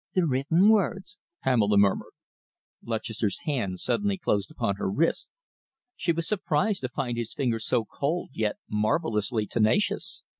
[0.15, 2.13] "The written words," Pamela murmured.
[2.83, 5.29] Lutchester's hand suddenly closed upon her wrist.
[5.95, 10.23] She was surprised to find his fingers so cold, yet marvellously tenacious.